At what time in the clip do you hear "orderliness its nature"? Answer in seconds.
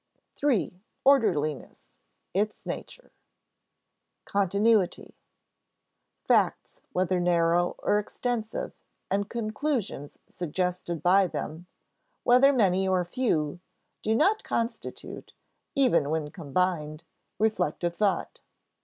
1.05-3.11